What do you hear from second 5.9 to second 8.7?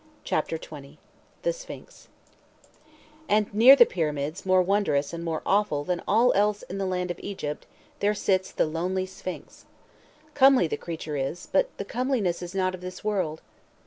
all else in the land of Egypt, there sits the